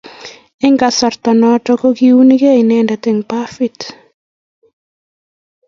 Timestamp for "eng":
0.65-0.77, 3.09-3.21